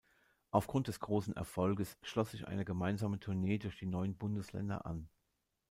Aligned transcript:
Aufgrund 0.49 0.87
des 0.87 0.99
großen 0.99 1.35
Erfolges 1.35 1.95
schloss 2.01 2.31
sich 2.31 2.47
eine 2.47 2.65
gemeinsame 2.65 3.19
Tournee 3.19 3.59
durch 3.59 3.77
die 3.77 3.85
Neuen 3.85 4.17
Bundesländer 4.17 4.83
an. 4.87 5.07